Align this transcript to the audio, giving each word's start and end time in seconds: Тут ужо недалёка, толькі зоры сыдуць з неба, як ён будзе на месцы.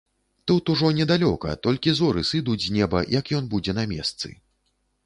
Тут 0.51 0.69
ужо 0.73 0.89
недалёка, 0.99 1.53
толькі 1.67 1.93
зоры 2.01 2.25
сыдуць 2.31 2.59
з 2.65 2.75
неба, 2.79 3.07
як 3.21 3.25
ён 3.43 3.55
будзе 3.55 3.71
на 3.83 3.89
месцы. 3.95 4.27